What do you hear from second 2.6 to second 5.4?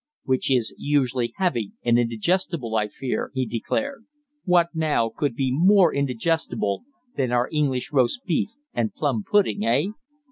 I fear," he declared. "What, now, could